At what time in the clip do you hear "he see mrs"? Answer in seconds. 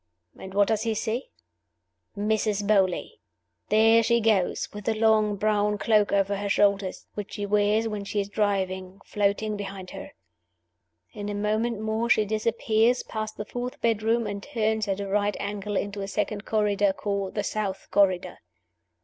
0.81-2.65